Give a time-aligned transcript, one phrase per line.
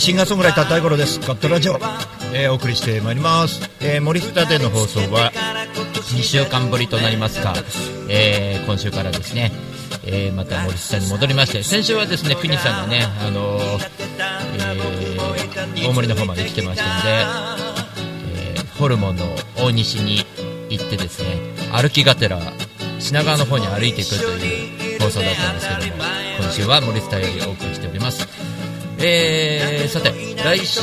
[0.00, 1.20] シンガーソングライター大五郎です。
[1.20, 1.74] カットラジオ、
[2.32, 5.30] えー、お送りしてまいります、えー、森下での放送は
[6.16, 7.52] 2週間ぶりとなりますが、
[8.08, 9.52] えー、今週からですね、
[10.06, 13.58] えー、また森下に戻りまして先週はですね国さんがね、あの、
[15.76, 17.08] え、大森の方まで来てましたんで、
[18.56, 19.26] え、ホルモンの
[19.58, 20.24] 大西に
[20.70, 21.36] 行ってですね
[21.72, 22.40] 歩きがてら
[23.00, 26.04] 品川の方に歩いていくという放送だったんですけども
[26.40, 28.39] 今週は森下よりお送りしております。
[29.02, 30.80] えー、さて来週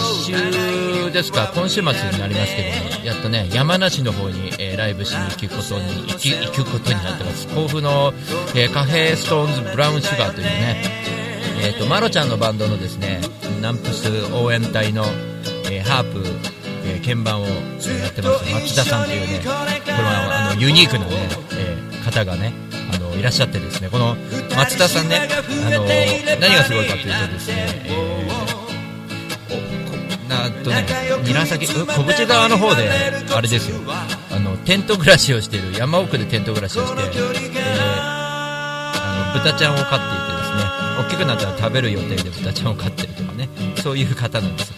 [1.11, 1.51] ですか？
[1.55, 2.63] 今週末になりますけ
[2.95, 7.47] どもやっとね山梨の方に、えー、ライブしに行くことに行き行くことになってます。
[7.47, 8.13] 甲府の、
[8.55, 10.83] えー、カフェストーンズブラウンシュガーというね
[11.59, 13.19] えーと、マロちゃんのバンドのですね
[13.61, 15.03] ナンプス応援隊の、
[15.71, 16.23] えー、ハープ、
[16.85, 17.49] えー、鍵盤を、え、
[17.99, 18.53] やってます。
[18.53, 19.49] 松田さんというねこれ
[20.03, 21.15] はあのユニークなね、
[21.53, 22.53] えー、方がね
[23.17, 24.15] いらっしゃってですねこの
[24.55, 25.27] 松田さんね
[25.65, 25.85] あの
[26.39, 30.85] 何がすごいかというとですね、えー、なとね
[31.25, 32.89] 紫小淵川の方で
[33.35, 33.77] あれですよ。
[34.31, 37.09] あのテント暮らしをしている山奥でテント暮らしをして、えー、
[38.93, 40.63] あの豚ちゃんを飼っていてですね
[40.99, 44.73] 大きくなったら食べる予定で豚ちゃんを飼ってるとかねそういう方なんです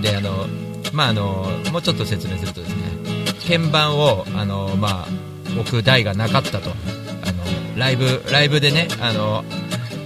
[0.00, 0.46] であの
[0.92, 2.82] まああのもうちょっと説明するとですね
[3.46, 5.08] 鍵盤をあのまあ
[5.60, 6.70] 置く台がなかったと。
[7.76, 9.44] ライブライブでねあの、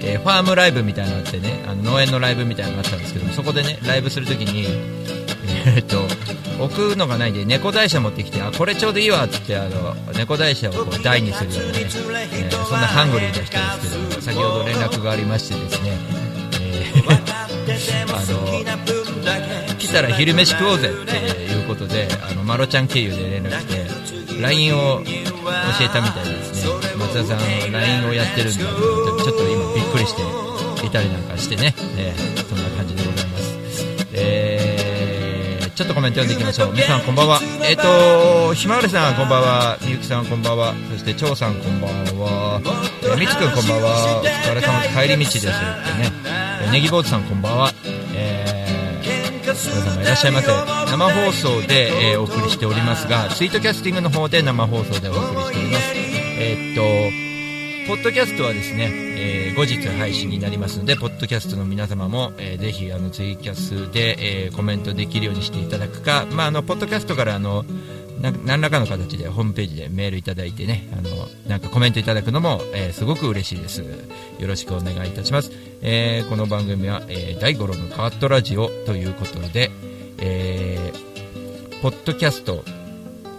[0.00, 4.66] えー、ファームライブみたいなのがあってねあの農園のライブみたいなのがあったんですけどそこでねライブするときに、
[5.66, 6.02] えー、っと
[6.62, 11.78] 置くのがないんで猫台車持ってきてあこれちょうどいいわっつってあの猫台車をこう台にするようなね、
[12.32, 15.90] えー、そんなハングリーな人ですけど先ほど連絡がありましてですね、
[16.60, 17.14] えー、
[18.14, 18.20] あ
[19.72, 23.66] の来たら昼飯食おうぜっていうことであのマロちゃん経由で連絡し
[24.36, 25.10] て LINE を教
[25.84, 26.77] えたみたいですね。
[27.12, 33.56] 田さん LINE をやってるんでちょっと今びっくりしていたりなんかしてね、えー、そんな感じでございます、
[34.12, 36.72] えー、ちょっとコメント読んでいきましょう。
[36.72, 37.40] みさんこんばんは。
[37.62, 39.78] えっ、ー、とひまわりさんこんばんは。
[39.82, 40.74] みゆきさんこんばんは。
[40.92, 42.60] そして張さんこんばんは、
[43.02, 44.20] え、みつくんこんばんは。
[44.20, 45.54] お疲れ様帰り道ですって
[46.66, 46.72] ね。
[46.72, 47.72] ねぎ坊主さんこんばんは。
[48.14, 48.58] えー
[49.48, 50.48] 皆様いらっしゃいませ。
[50.90, 55.97] 生放送で、えー、お送りしておりますがツイートキャスティングの方で生放送でお送りしております。
[56.48, 67.66] えー、っとポッドキャストはですね、えー、後日配信になりますのでポッドキャストの皆様も、えー、ぜひあのツイキャスで、えー、コメントできるようにしていただくか、まあ、あのポッドキャストからあの
[68.46, 73.82] 何らかの形でホームページでメールいただいてねあのなんかコメントいただくのも、えー、すごく嬉しいです。
[73.82, 75.50] よろしくお願いいたします、
[75.82, 79.70] えー、この番組は、えー、第5論のカートラジオということで、
[80.18, 82.64] えー、ポッドキャスト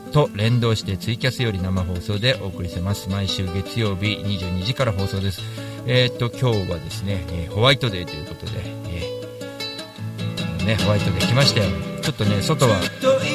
[0.09, 3.09] と連動してツイキャスより生放送でお送りしてます。
[3.09, 5.41] 毎週月曜日22時から放送です。
[5.85, 11.69] えー、っと今日はですね、えホワイトデーということで、えね、ホワイトデー来ましたよ
[12.01, 12.79] ちょっとね外は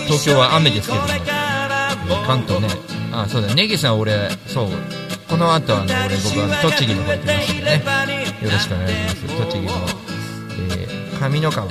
[0.07, 1.09] 東京は雨ですけども、
[2.27, 2.69] 関東ね。
[3.13, 4.69] あそうだネギさん俺そう
[5.29, 7.83] この後あの俺僕は栃木の方行きますんでね。
[8.43, 9.37] よろしくお願いします。
[9.47, 9.73] 栃木の、
[10.71, 11.71] えー、上三川の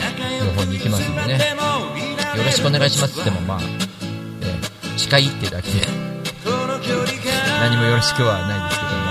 [0.54, 1.40] 方に行きますんでね。
[2.36, 3.22] よろしくお願いします。
[3.22, 3.60] ってもまあ、
[5.14, 5.70] えー、近いってだけ。
[5.70, 5.78] で
[7.60, 9.04] 何もよろしくはないですけども。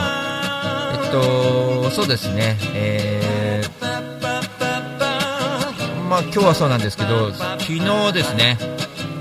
[1.05, 2.59] えっとそうですね。
[2.75, 3.73] えー
[6.09, 8.59] まあ今日はそうなんですけど昨日ですね。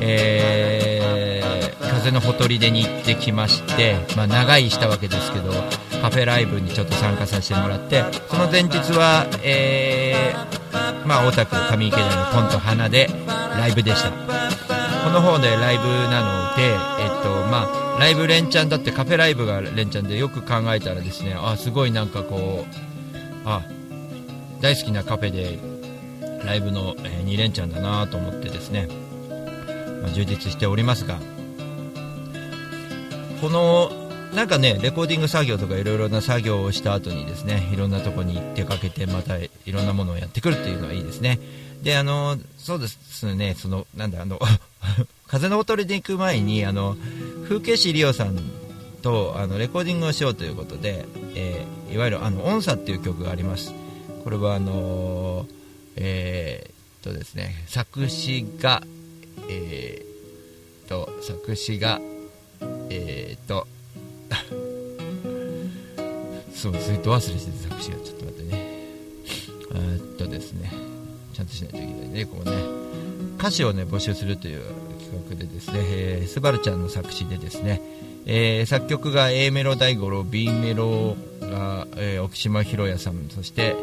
[0.02, 5.54] えー、風のほとりでに行ってきまして、まあ、長居したわけですけど
[6.02, 14.41] カフェライブにちょっと参加させてもらってその前日は、えー、まあ、大田区上池台のポンと花でライブでした。
[15.04, 22.76] この方でライブなので、えっとまあ、ライブ連チャンだってカフェライブが連チャンでよく考えたらですねあすごいなんかこう
[23.46, 23.64] あ
[24.62, 25.60] 大好きなカフェで
[26.46, 28.88] ライブの、え2連チャンだなと思ってですね
[30.02, 31.20] まあ、充実しておりますが
[33.40, 33.92] この
[34.34, 41.40] なんかねレコーディング作業とかいろいろな作業をした後にですねいろんなとこに出かけてまたいろんなものをやってくるっていうのはいいですね。
[41.84, 44.40] であのそうですねそのなんだあの
[45.28, 46.98] 風のほとりで行く前にあの
[47.44, 48.38] 風景師リオさん
[49.02, 51.06] とあのレコーディングをしようということで、
[51.36, 53.74] えー、いわゆるあの音差っていう曲があります。
[54.24, 55.48] これはあの
[55.96, 58.84] えー、っとですね作詞が
[59.50, 62.00] えー、と作詞が
[62.90, 63.68] えー、と
[66.54, 67.98] そうずっと忘れしてて作詞が。
[67.98, 68.52] ちょっと待ってね。
[69.74, 70.72] えっとですね。
[71.34, 72.81] ちゃんとしないといけないねこうね
[73.42, 74.62] 歌詞をね募集するという
[75.00, 77.82] 企画でですね、えー、スバルちゃんの作詞でですね、
[78.28, 83.76] えー、作曲が A メロ大五郎 B メロが、えー、奥島博也さんそして、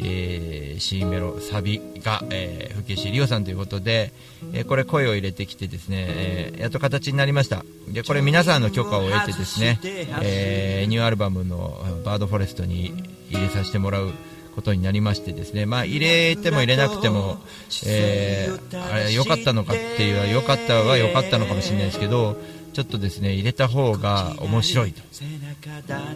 [0.00, 4.14] えー、C メロサビが、えー、吹石りおさんということで、
[4.54, 7.66] えー、これ声を入れてきてですね、えー、やっと形になりました。
[7.88, 9.78] でこれ皆さんの許可を得てですね、
[10.22, 12.94] えー、ニューアルバムの「バードフォレスト」に
[13.30, 14.10] 入れさせてもらう
[14.54, 17.38] ことになりましてですね、まあ、入れても入れなくても、
[17.86, 22.36] えー、あれ良かったのかっていうは良かったは良かったのかもしれないですけど
[22.72, 25.02] ちょっとですね入れた方が面白いと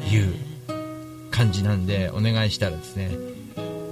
[0.08, 0.34] いう
[1.30, 3.10] 感じなんでお願いしたらですね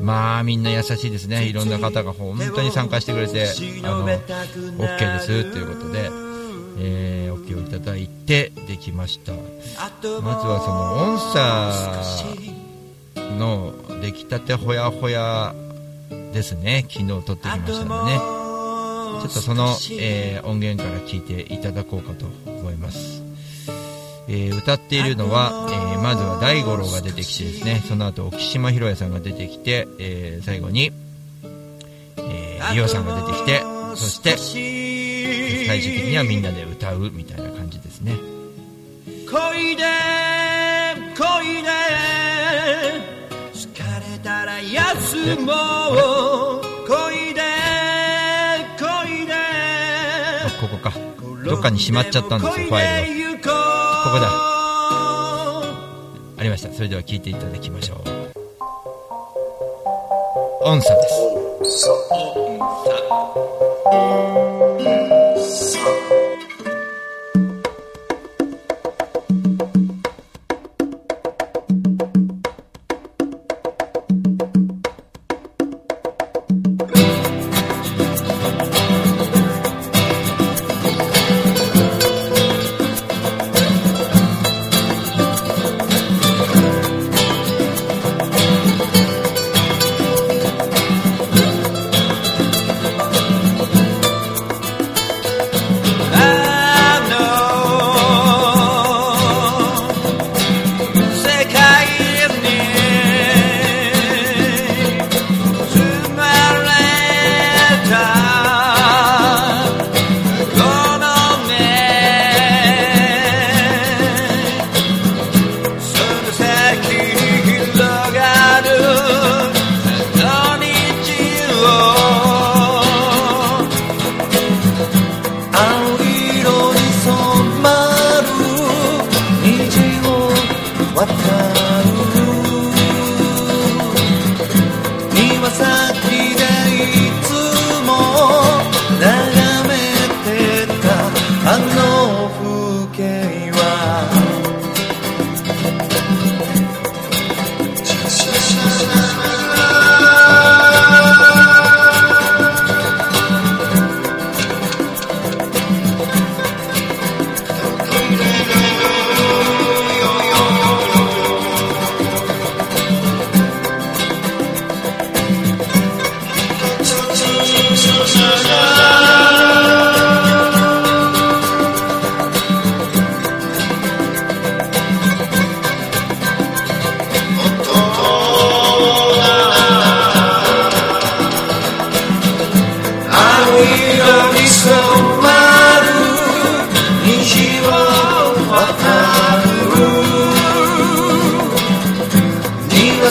[0.00, 1.46] まあみんな優しいですね。
[1.46, 3.48] いろんな方が本当に参加してくれて
[3.84, 6.10] あの OK ですということで、
[6.78, 9.32] えー、OK をいただいてできました。
[9.32, 12.63] まずはその音差
[13.38, 15.54] の出来たてほやほや
[16.32, 16.86] ですね。
[16.88, 18.18] 昨日撮ってきましたのでね。
[19.22, 23.22] ちょっとその、えー、音源から聞いていただこうかと思います。
[24.26, 27.82] えー、歌っているのは、えー、まずは大五郎が出てきてですね。
[27.86, 30.92] その後沖島博也さんが出てきて、え、最後に、
[32.16, 33.62] えー、リオさんが出てきて
[33.94, 34.36] そして
[35.66, 38.16] 最終的にはみんなで歌うみたいな感じですね。
[39.30, 39.84] 恋で
[41.16, 41.73] 恋で
[45.26, 47.40] 休もう恋で
[48.78, 49.32] 恋で。
[50.60, 50.92] ここか。
[51.44, 54.28] どっかにしまっちゃったんですよファイルここだ。
[56.36, 56.70] ありました。
[56.72, 57.98] それでは聞いていただきましょう。
[60.66, 61.02] 音差で
[61.64, 61.88] す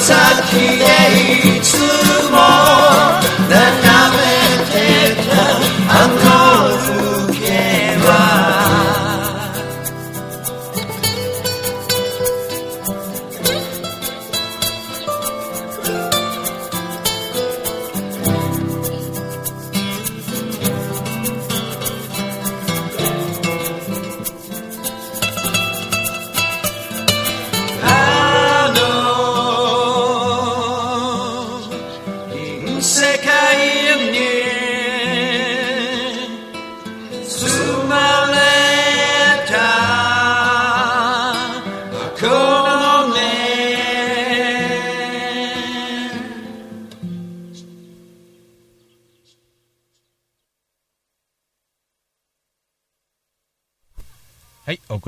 [0.04, 2.03] 先でいつ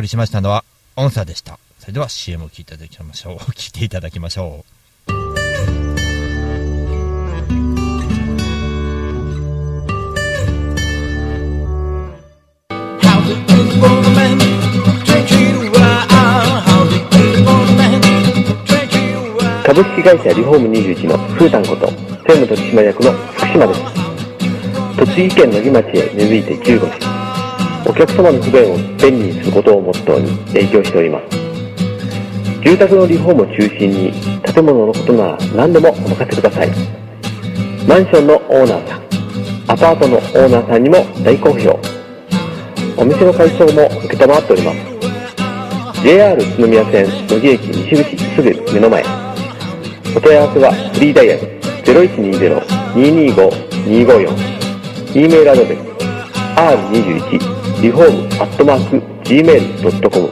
[0.02, 0.64] りしましたのは、
[0.96, 1.60] 音差でした。
[1.80, 3.36] それでは CM を聴いていただきましょう。
[3.52, 4.76] 聞いていただきましょう。
[19.66, 23.82] 株株式会社リフォーム21のふーたんこと専務取締役の福島です
[24.98, 27.15] 栃木県野木町へ根付いて15年
[27.88, 31.38] お客様の不便を便利にすることをモットーに営業しております。
[32.64, 34.12] 住宅のリフォームを中心に
[34.42, 36.72] 建物のことなら何でもお任せください。
[37.88, 39.02] マンションのオーナーさん
[39.68, 41.80] アパートのオーナーさんにも大好評。
[42.98, 44.12] お店の改装も承っ
[44.48, 44.80] ております。
[46.02, 49.04] JR 宇都宮線野木駅西口すぐ目の前。
[50.16, 51.42] お問い合わせはフリーダイヤル
[51.84, 54.56] 0120-225-254
[55.14, 55.80] e メールアドレス
[56.56, 57.55] r21
[57.86, 58.98] リフォームアットマーク
[59.30, 60.28] gmail.com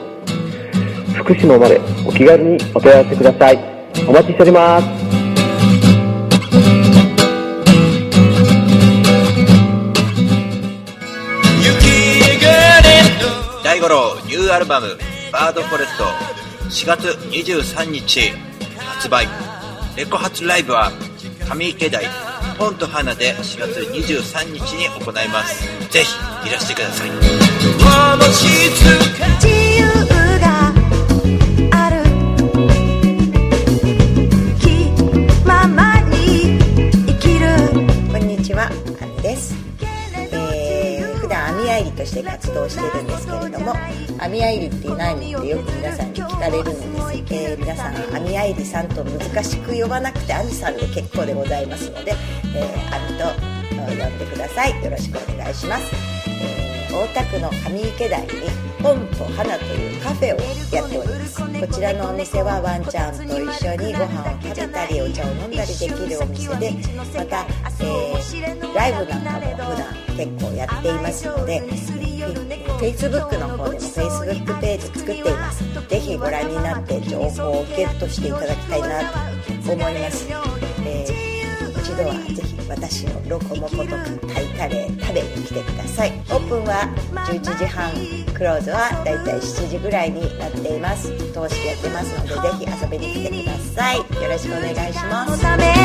[1.13, 3.59] 福島までお気軽にお問い合わせください。
[4.07, 4.87] お待ちしております。
[13.63, 14.87] 大五郎ニューアルバム
[15.31, 16.05] 「バードフォレスト」
[16.73, 18.33] 4月23日
[18.79, 19.27] 発売。
[19.95, 20.91] レコ発ライブは
[21.47, 22.05] 上池台
[22.53, 25.63] ポンと花で4月23日に行います。
[25.89, 27.09] ぜひいらしてください。
[42.03, 43.73] として活動しているんですけれども、
[44.19, 46.83] 網愛理って何ってよく皆さんに聞かれるのです。
[47.33, 52.13] えー、皆さん、網愛理さんと難しく呼ばなくて、アミさんで結構でございますので、
[52.55, 53.25] えー、アミと
[53.75, 54.83] 呼んでください。
[54.83, 55.91] よろしくお願いします。
[56.27, 56.62] えー
[56.93, 58.29] 大田区の上池台に
[58.81, 60.39] ポンと花というカフェを
[60.75, 61.41] やっております。
[61.41, 63.29] こちらのお店はワンちゃんと一
[63.65, 66.71] 緒にご飯を食べたりお茶を飲んだりできるお店で
[67.17, 67.45] また、
[67.79, 71.61] えーライブなんかも普段結構やっていますので
[72.79, 75.63] Facebook の方でも Facebook ページ作っています。
[75.89, 79.11] ぜひご覧になって情報をゲットしていただきたいな
[79.65, 80.27] と思います、
[80.85, 81.32] えー
[81.83, 83.91] 一度はぜひ私のロコモコと
[84.31, 86.13] タイカレー食べに来てください。
[86.31, 86.87] オープンは
[87.27, 87.91] 11時半
[88.31, 91.11] クローズはだいたい7時ぐらいになっています。
[91.11, 93.99] 通してやってますのでぜひ遊びに来てください。
[93.99, 95.35] よろしくお願いします。
[95.35, 95.75] のため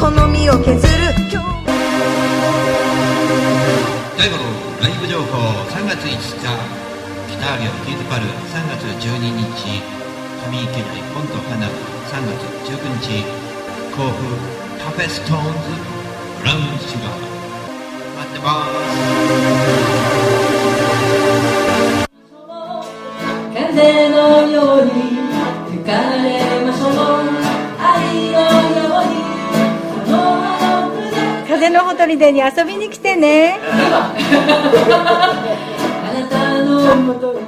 [0.00, 0.80] 好みを削る
[1.28, 1.44] 今日
[4.16, 4.48] 大五郎
[4.80, 5.44] ライブ情報
[5.76, 9.84] 3月5日北アゲオキーズパル3月12日
[10.48, 13.28] 上池台ポンと花3月19日
[13.92, 15.48] 甲府カフェストーンズ
[16.40, 17.12] ブラウンシュガー
[18.16, 18.78] 待ってます
[23.54, 24.16] 風の
[24.48, 24.90] ように
[25.70, 25.90] 吹か
[26.22, 26.26] れ
[26.64, 26.92] ましょう
[27.80, 27.86] 愛
[28.30, 28.38] の
[28.78, 29.18] ように
[31.48, 33.58] 風のほとりでに遊びに来てね。
[33.60, 34.14] あ
[36.14, 37.40] なたのもとに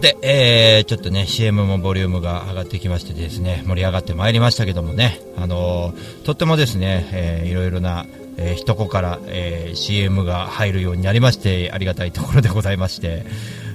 [0.00, 13.24] て、えー、ちょっとね、CM もボリュームが上がってきましてですね、盛り上がってまいりましたけどもね、あのーとってもですね、えーいろいろな、えー、一子から、えー CM が入るようになりまして、ありがたいところでございまして、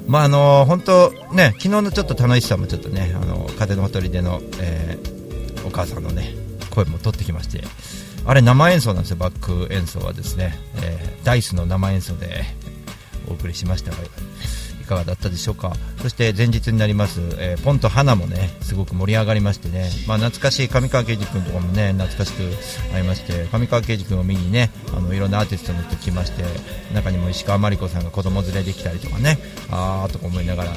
[0.08, 6.36] まああのー本当ね、昨日のちょっと楽しさもちょっとね、あのー風のほとりでの、えーお母さんのね、
[6.70, 7.63] 声も取ってきまして、
[8.25, 12.44] あれ生演奏なんですよ、バック演奏はですね、えーダイスの生演奏で
[13.27, 13.98] お送りしましたが、
[14.86, 15.74] かがだったでしょうか。
[16.01, 22.44] そして前日になります、えーポンと花もねすごく盛り上がりましてね、まあ、懐かしい上川圭司君とかもね懐かしく
[22.94, 26.44] 会いまして上川圭司君を見にねあのいろんなアーティストの人来まして
[26.94, 29.39] 中にも石川真理子さんが子供連れで来たりとかね
[29.72, 30.72] あーとか思いながら。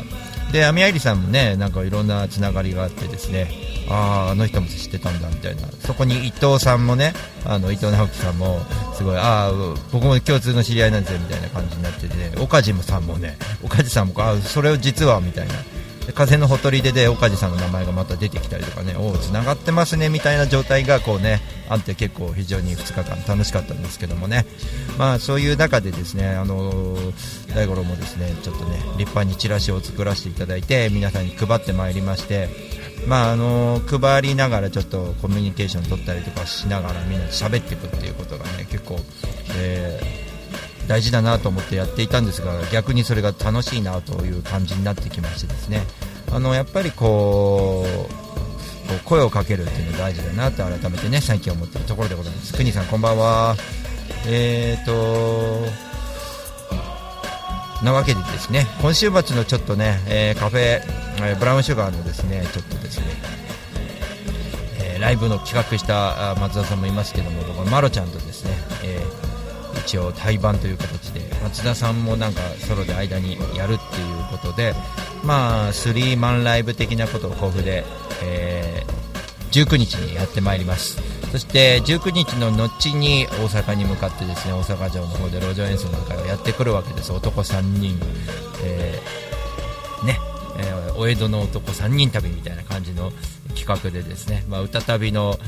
[0.53, 3.51] で網愛理さんもねなんかいろんなつながりがあってですね
[3.91, 5.69] あーあの人も知ってたんだみたいな。
[5.81, 7.13] そこに伊藤さんもね
[7.45, 8.61] あの伊藤直樹さんも
[8.99, 9.53] すごいああ
[9.93, 15.55] 僕も共通の知り合いなんですよみたいな感じになってて岡地さんもね岡地さんもあそれを実はみたいな。
[16.15, 24.47] 風のほとりでで岡地さんの名前がまた出てきたりとかねおお繋がってますねみたいな状態がこうねあって結構非常に2日間楽しかったんですけどもね。
[24.97, 26.97] まあそういう中でですねあの
[27.55, 32.49] 大五郎もですねちょっとね立派にチラシを作らせていただいて皆さんに配ってまいりまして
[33.07, 38.99] まああの配りながらちょっとコミュニケーション取ったりとかしながらみんなで喋っていくっていうことがね結構、
[39.57, 40.29] えー
[40.89, 45.83] 大事だなと思ってやっていたんですが逆にそれが楽しいなという感じになってきましてですね。
[46.33, 52.55] あのやっぱりこう声をかけるっていうのが大事だなと改めてね最近思っているところでございます。
[52.55, 53.55] 国さんこんばんは。
[54.27, 55.88] えーと
[57.83, 63.05] なわけでですね今週末のちょっとね、えーカフェ、えーブラウンシュガーのですねちょっとですね、
[64.83, 68.51] えーライブの企画した松田さんもいますけども僕はマロちゃんとですね、
[68.85, 69.29] えー
[69.81, 74.75] 一応対バンという形で松田さんもなんかソロで間にやるっていうことで
[75.25, 77.85] まあスリーマンライブ的なことを甲府で、
[78.23, 78.99] えー
[79.51, 80.99] 19日にやってまいります。
[81.31, 87.13] そして19日の後に大阪に向かってですね大阪城の方で路上演奏なんかをやってくるわけです。
[87.13, 87.99] 男3人、
[88.65, 90.19] えーね、
[90.59, 93.13] えーお江戸の男3人旅みたいな感じの
[93.55, 95.39] 企画でですね、まあ、歌旅の、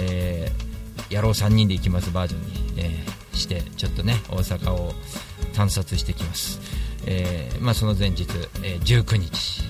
[0.00, 0.68] えー
[1.10, 4.92] 野郎3人で行きますバージョンに、えーしてちょっとね大阪を
[5.54, 6.60] 探索してきます、
[7.06, 8.26] えーまあ、その前日、
[8.64, 9.62] えー19日、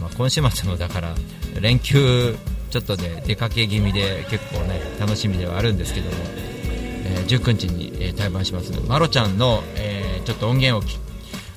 [0.00, 1.14] まあ、今週末もだから
[1.60, 2.36] 連休
[2.70, 10.90] ちょっとで出かけ気味で結構ね楽しみではあるんですけども、えー19日に、え対バンしますマロちゃんの、えーちょっと音源を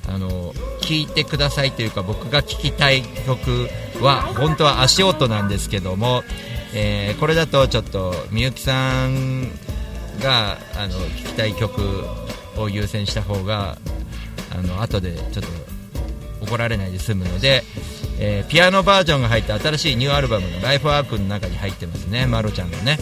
[0.08, 3.68] あの聞いてくださいというか僕が聴きたい曲
[4.00, 6.22] は本当は足音なんですけども、
[6.74, 9.50] えーこれだとちょっとみゆきさん
[10.20, 11.82] があの聴きたい曲
[12.56, 13.76] を優先した方が
[14.52, 15.44] あの後でちょっ
[16.40, 17.62] と怒られないで済むので、
[18.22, 22.26] えーピアノバージョンが入った新しいニューアルバムの「ライフワークの中に入ってますね。
[22.26, 22.98] まろちゃんがね。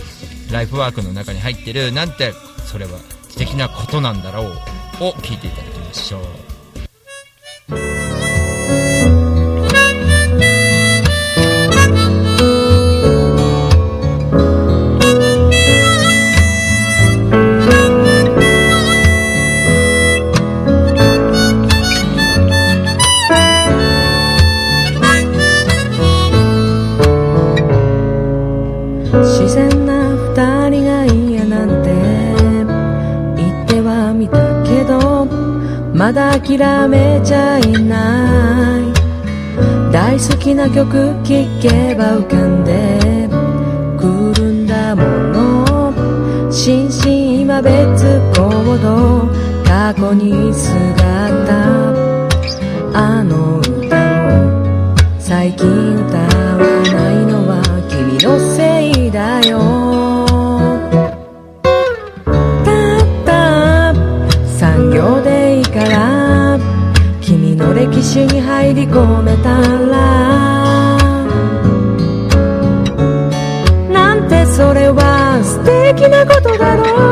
[0.53, 2.33] ライフワークの中に入ってるなんて
[2.65, 4.47] それは素敵なことなんだろう。
[5.01, 8.08] を聞いていただきましょう。
[35.99, 36.59] まだ諦
[36.89, 39.93] めちゃいない。
[39.93, 43.29] 大好きな曲聴けば浮かんで
[43.99, 46.53] くるんだもの。
[46.53, 48.05] 心身今別
[48.37, 49.29] 行動。
[49.65, 53.97] 過去にすがったあの歌
[54.29, 55.67] を最近
[56.07, 56.28] 歌
[68.09, 70.97] の歴史に入り込めたら
[73.93, 77.08] なんてそれは素敵なことだろう。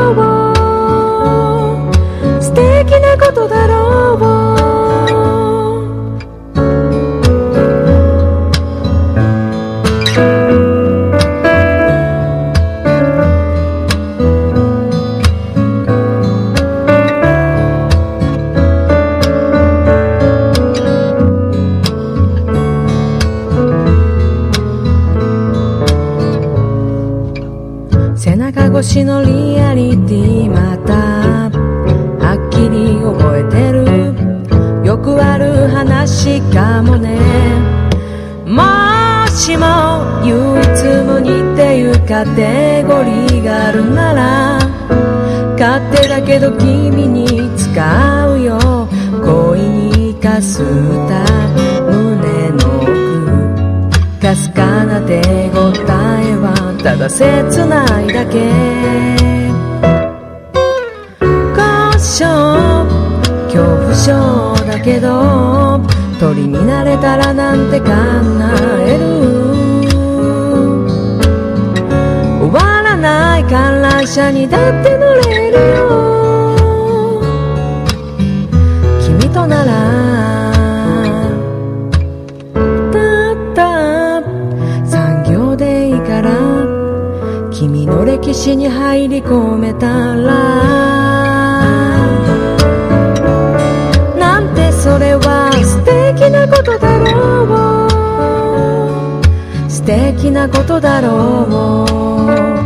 [46.47, 48.87] 手だけど君に使うよ。
[49.23, 50.59] 恋にかす
[51.07, 51.25] た
[51.83, 52.91] 胸の奥。
[54.21, 58.39] かすかな手応えはただ切ないだけ。
[61.55, 62.87] 故障
[63.47, 65.81] 恐怖症だけど
[66.19, 68.53] 鳥になれたらなんて叶
[68.87, 69.37] える？
[72.39, 75.16] 終わらない観覧車にだって乗
[88.27, 90.25] 歴史に入り込めたら
[94.17, 97.85] なんてそれは素敵なことだろ
[99.65, 99.71] う。
[99.71, 101.85] 素敵なことだろ
[102.53, 102.56] う。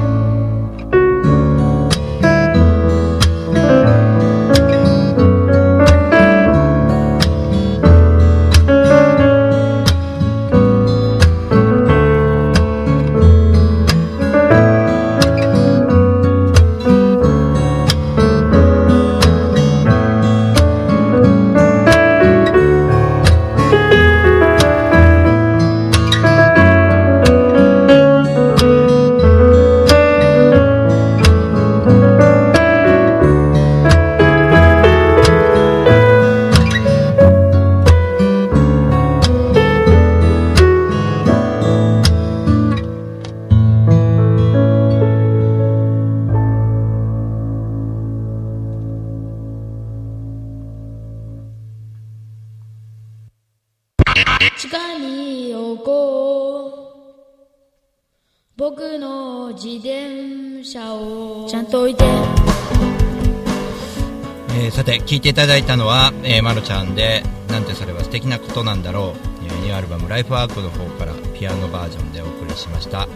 [65.11, 67.21] 聴いていただいたのは、えー、まろちゃんで
[67.51, 73.09] 「なんてそれは素敵なことなんだろう」ニューアルバム「ライフワークの方からピアノバージョンでお送りしました、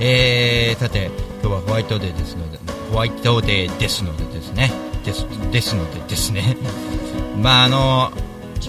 [0.00, 1.08] えーさて
[1.40, 2.58] 今日はホワイトデーですので
[2.90, 4.72] ホワイトデーですのでですね。
[5.04, 6.56] ですですのでですね。
[7.40, 8.10] まああの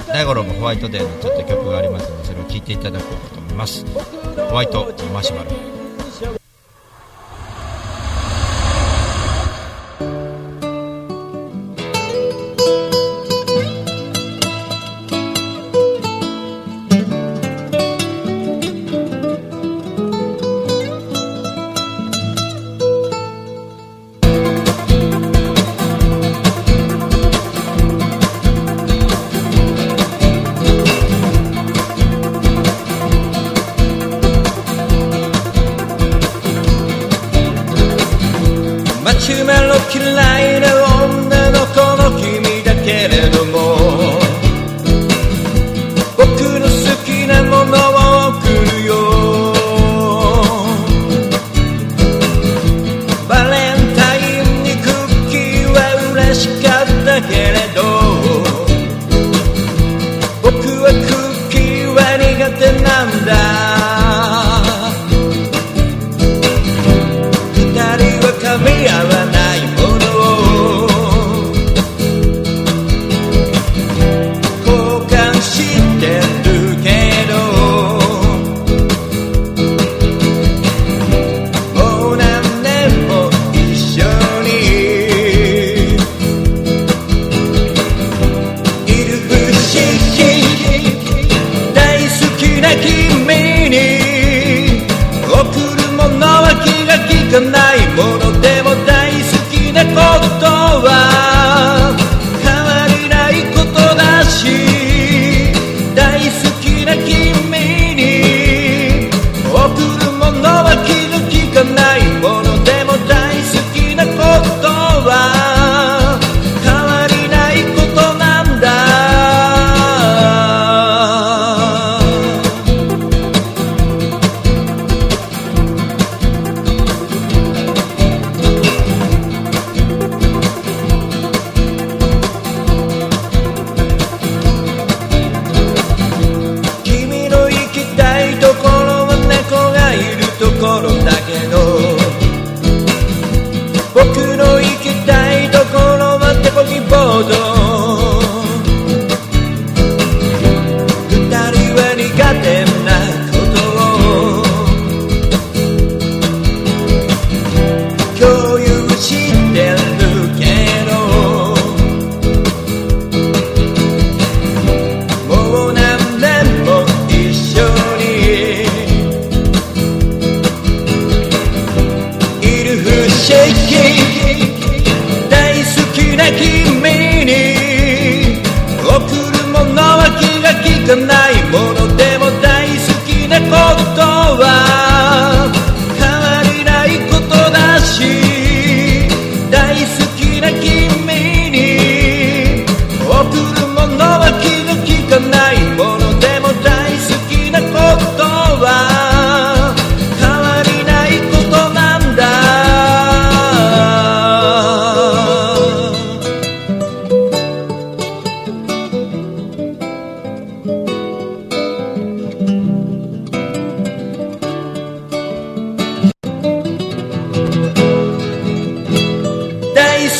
[0.07, 3.83] 大五郎もホワイトデーのちょっと曲がありますのでそれを聴いていただこうかと思います。
[4.49, 5.80] ホワイトマシュマロ。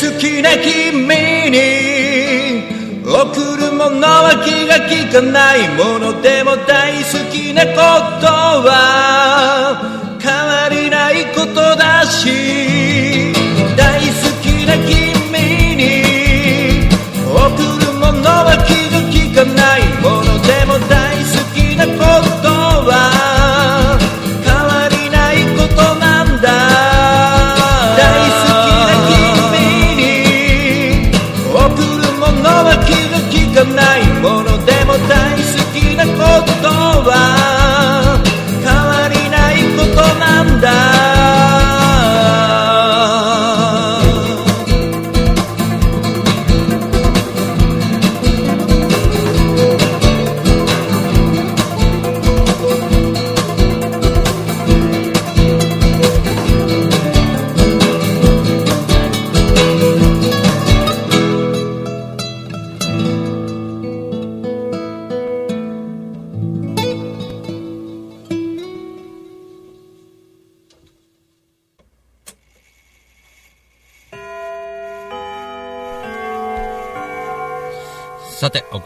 [0.02, 1.06] 好きな君
[1.52, 1.58] に
[3.06, 7.70] 贈るものは気が利かないものでも大好きなこ
[8.20, 8.26] と
[8.66, 13.32] は変わりないことだし
[13.76, 16.02] 大好きな君に
[17.30, 19.81] 贈るものは気が利かない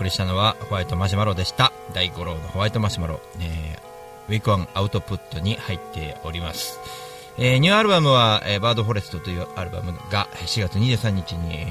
[0.06, 1.72] りしたのはホワイトマシュマロでした。
[1.92, 6.78] 第5号のホワイトマシュマロ、えー、ウィークワンアウトプットに入っております。
[7.38, 11.66] えー、ニューアルバムは、えー、バードフォレストというアルバムが4月23日に、え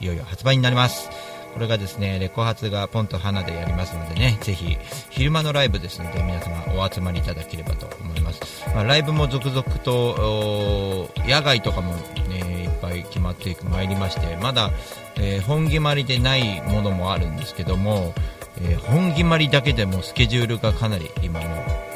[0.00, 1.10] ー、いよいよ発売になります。
[1.52, 4.76] これがですねレコ発がポンと花でやりますのでねぜひ
[5.10, 8.40] 昼間のライブですので皆様お集まりいただければと思います、
[8.74, 11.94] まあ、ライブも続々と野外とかも、
[12.28, 14.70] ね、いっぱい決まってまいりましてまだ、
[15.16, 18.14] えー、本決まりでないものもあるんですけども、
[18.62, 21.89] えー、本決まりだけでもスケジュールがかなり今も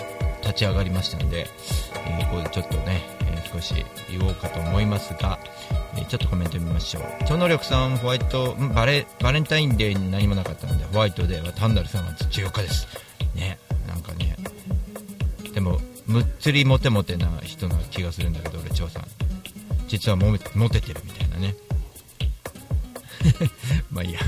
[0.45, 1.47] 立ち上がりましたので、
[2.07, 3.03] えー、ここでちょっとね、
[3.33, 3.75] えー、少し
[4.11, 5.39] 言おうかと思いますが、
[5.97, 7.03] えー、ちょっとコメント見ましょう。
[7.27, 12.87] 超能力さんホワイトバレバレンタインデーに何もなかったのでホワイトデーは単なる3月14日です。
[13.35, 14.37] ねなんかね
[15.53, 19.05] でもむっつりモテモテな人な気がするんだけど俺張さん。
[19.89, 21.55] 実はモテてるみたいなね。
[23.91, 24.21] まあいいや。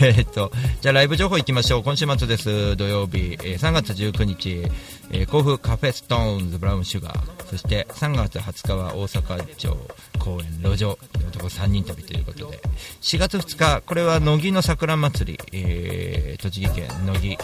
[0.00, 1.82] え、っと、じゃあライブ情報いきましょう。
[1.82, 2.76] 今週末です。
[2.76, 4.62] 土曜日、えー、3月19日、
[5.10, 7.48] えー、甲府カフェストーンズブラウンシュガー。
[7.48, 9.76] そして3月20日は大阪城
[10.18, 10.98] 公園路上。
[11.28, 12.60] 男3人旅ということで。
[13.00, 17.38] 4月2日、これは乃木の桜祭り、えー、栃木県乃木、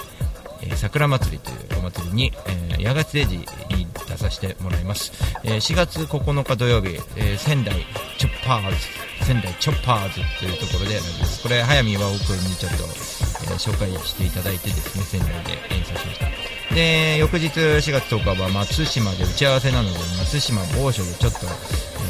[0.76, 3.36] 桜祭りというお祭りに、えー、八月0時
[3.76, 5.12] に出させてもらいます、
[5.44, 7.74] えー、4月9日土曜日、えー、仙台
[8.18, 10.98] チョッパーズ仙台チョッパーズというところで
[11.42, 16.74] これ早見和夫君にちょっと、えー、紹介していただいてですね仙台で演奏しました。
[16.74, 21.38] で翌日4月10日は松島で打ち合わせなので松島某所でちょっと、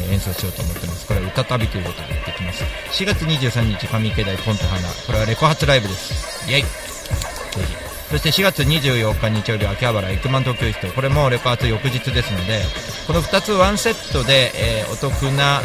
[0.07, 1.07] えー、演奏しようと思ってます。
[1.07, 2.65] これは歌旅ということでやってきます。
[2.65, 6.51] 4月23日上池台ポンと花これはレコ発ライブです。
[6.51, 6.63] イエイ。
[6.63, 7.95] ぜひ。
[8.11, 12.63] そして4月24日日曜日秋葉原エクマン東京室これもレパート翌日ですので
[13.09, 15.63] この2つワンセットで、えー、お得な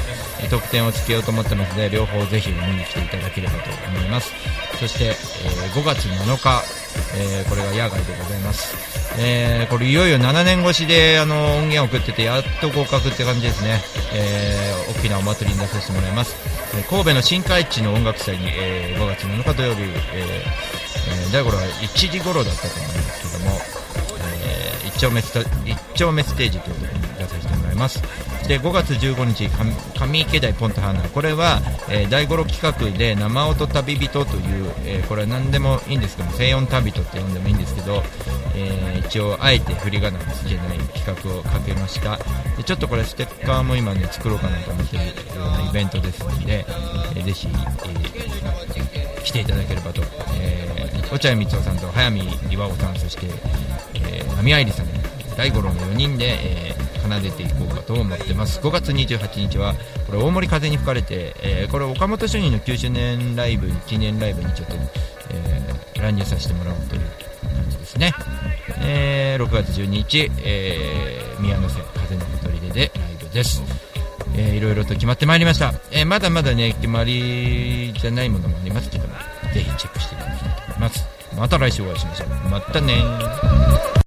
[0.47, 4.31] 特典をつけようと思ってますので両方ぜひ見に来ていただければと思います。
[4.79, 5.11] そして、え、
[5.75, 6.63] 5月7日、
[7.17, 8.73] え、これが野外でございます、
[9.19, 13.81] え、これいよいよ7年越しであの音源を送っててやっと合格って感じですね、
[14.13, 16.33] え、大きなお祭りに出させてもらいます、
[16.77, 19.81] え神戸の新海地の音楽祭に、え5月7日土曜日、
[20.13, 23.57] えー、第5は1時頃だったと思いますけども、
[24.19, 28.01] えー、一丁目ス一丁目ステージというところに出させてもらいます。
[28.49, 29.47] で5月15日
[29.95, 38.01] 上池台ポンと花これは、えー、第5企画で生音旅人という、えー、これは何でもいいんですけど西音旅人って呼んでもいいんですけど、
[38.55, 42.17] えー、一応あえて振り仮名をつけない企画をかけました。
[42.57, 46.65] でちょっとこれステッカーも今ね作ろうかなと思ってるようなイベントですので、
[47.15, 47.47] えー、ぜひ、
[48.95, 50.01] えー、来ていただければと、
[50.41, 53.27] えー、落合光雄さんと早見岩尾さんそして、
[53.93, 54.87] えー、波愛理さん
[55.37, 58.59] 大五郎の4人で、えー、奏でていこうかと思ってます。
[58.59, 64.75] 5月28日はこれ大森風に吹かれて、えー、これ岡本主任の9周年ライブ記念ライブにちょっと、
[65.31, 68.13] えー、乱入させてもらおうという感じですね、
[68.81, 73.61] えー、6月12日、えー、宮の瀬風のほとりででライブです。
[74.35, 79.15] えー、いろいろと決まってまいりました、えー、まだまだね決まりじゃないものもありますけども
[79.53, 81.05] ぜひチェックしていただきたいと思います。
[81.35, 82.49] また来週お会いしましょう。
[82.49, 83.98] またね